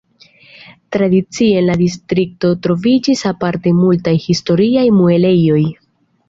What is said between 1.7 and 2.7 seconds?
la distrikto